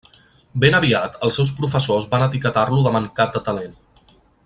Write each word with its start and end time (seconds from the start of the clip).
Ben 0.63 0.77
aviat 0.77 1.19
els 1.27 1.37
seus 1.39 1.51
professors 1.59 2.07
van 2.15 2.25
etiquetar-lo 2.29 2.81
de 2.89 2.95
mancat 2.99 3.37
de 3.39 3.43
talent. 3.51 3.77